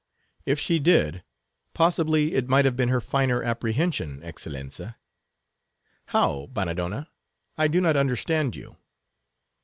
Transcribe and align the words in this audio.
"If 0.47 0.59
she 0.59 0.79
did, 0.79 1.21
possibly, 1.75 2.33
it 2.33 2.49
might 2.49 2.65
have 2.65 2.75
been 2.75 2.89
her 2.89 2.99
finer 2.99 3.43
apprehension, 3.43 4.23
Excellenza." 4.23 4.95
"How, 6.07 6.47
Bannadonna? 6.51 7.09
I 7.55 7.67
do 7.67 7.79
not 7.79 7.95
understand 7.95 8.55
you." 8.55 8.77